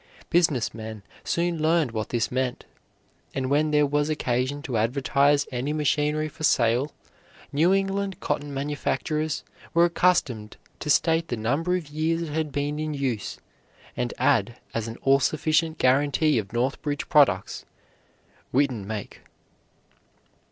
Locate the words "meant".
2.31-2.65